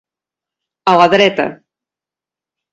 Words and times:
A 0.95 0.95
la 1.01 1.05
dreta. 1.15 1.47